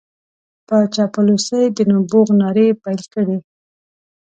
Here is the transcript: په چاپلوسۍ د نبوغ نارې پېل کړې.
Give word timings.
په 0.67 0.77
چاپلوسۍ 0.93 1.63
د 1.77 1.79
نبوغ 1.91 2.27
نارې 2.41 2.67
پېل 2.83 3.01
کړې. 3.13 3.37